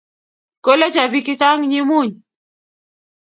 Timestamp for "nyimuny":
1.71-2.11